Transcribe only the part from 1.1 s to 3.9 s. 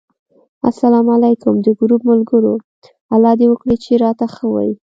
علیکم! د ګروپ ملګرو! الله دې وکړي